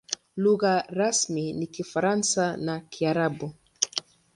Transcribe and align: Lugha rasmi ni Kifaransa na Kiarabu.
Lugha 0.37 0.85
rasmi 0.97 1.53
ni 1.53 1.67
Kifaransa 1.67 2.57
na 2.57 2.79
Kiarabu. 2.79 3.51